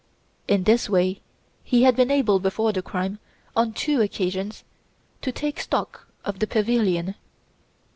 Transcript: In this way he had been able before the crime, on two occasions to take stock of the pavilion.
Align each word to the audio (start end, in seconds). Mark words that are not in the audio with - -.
In 0.47 0.63
this 0.63 0.89
way 0.89 1.21
he 1.63 1.83
had 1.83 1.95
been 1.95 2.09
able 2.09 2.39
before 2.39 2.71
the 2.73 2.81
crime, 2.81 3.19
on 3.55 3.71
two 3.71 4.01
occasions 4.01 4.63
to 5.21 5.31
take 5.31 5.59
stock 5.59 6.07
of 6.25 6.39
the 6.39 6.47
pavilion. 6.47 7.13